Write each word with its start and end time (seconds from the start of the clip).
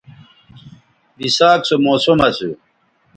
بِساک 1.17 1.59
سو 1.67 1.75
موسم 1.85 2.19
اسو 2.27 2.49